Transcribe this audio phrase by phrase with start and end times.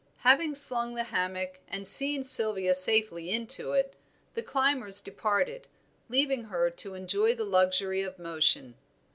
[0.25, 3.95] Having slung the hammock and seen Sylvia safely into it,
[4.33, 5.67] the climbers departed,
[6.09, 8.73] leaving her to enjoy the luxury of motion.